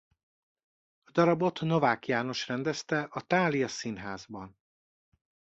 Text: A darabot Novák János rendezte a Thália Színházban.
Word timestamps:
A 1.03 1.11
darabot 1.11 1.61
Novák 1.61 2.07
János 2.07 2.47
rendezte 2.47 3.01
a 3.01 3.21
Thália 3.21 3.67
Színházban. 3.67 4.57